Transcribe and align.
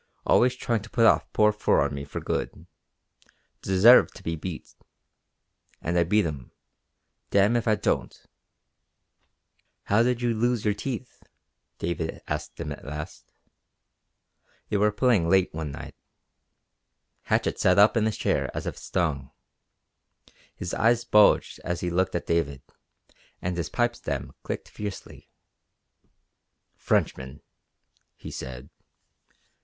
"Always 0.25 0.55
trying 0.55 0.81
to 0.81 0.89
put 0.89 1.05
off 1.05 1.31
poor 1.31 1.51
fur 1.51 1.79
on 1.81 1.93
me 1.93 2.05
for 2.05 2.19
good. 2.19 2.65
Deserve 3.61 4.11
to 4.15 4.23
be 4.23 4.35
beat. 4.35 4.73
And 5.79 5.95
I 5.95 6.03
beat 6.03 6.25
'em. 6.25 6.51
Dam 7.29 7.55
if 7.55 7.67
I 7.67 7.75
don't." 7.75 8.19
"How 9.83 10.01
did 10.01 10.19
you 10.23 10.33
lose 10.33 10.65
your 10.65 10.73
teeth?" 10.73 11.21
David 11.77 12.19
asked 12.27 12.59
him 12.59 12.71
at 12.71 12.83
last. 12.83 13.31
They 14.69 14.77
were 14.77 14.91
playing 14.91 15.29
late 15.29 15.53
one 15.53 15.71
night. 15.71 15.93
Hatchett 17.25 17.59
sat 17.59 17.77
up 17.77 17.95
in 17.95 18.05
his 18.07 18.17
chair 18.17 18.49
as 18.55 18.65
if 18.65 18.79
stung. 18.79 19.29
His 20.55 20.73
eyes 20.73 21.05
bulged 21.05 21.59
as 21.63 21.81
he 21.81 21.91
looked 21.91 22.15
at 22.15 22.25
David, 22.25 22.63
and 23.39 23.55
his 23.55 23.69
pipe 23.69 23.95
stem 23.95 24.33
clicked 24.41 24.67
fiercely. 24.67 25.29
"Frenchman," 26.75 27.43
he 28.15 28.31
said. 28.31 28.71